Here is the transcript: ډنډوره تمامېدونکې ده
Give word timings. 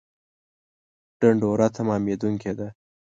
ډنډوره 1.19 1.67
تمامېدونکې 1.77 2.51
ده 2.59 2.67